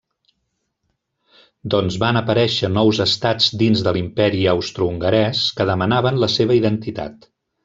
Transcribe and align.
Doncs 1.73 1.97
van 2.03 2.19
aparèixer 2.21 2.71
nous 2.79 3.01
estats 3.07 3.51
dins 3.63 3.83
de 3.89 3.95
l'Imperi 3.99 4.41
Austrohongarès 4.55 5.45
que 5.61 5.69
demanaven 5.73 6.19
la 6.25 6.33
seva 6.39 6.59
identitat. 6.63 7.31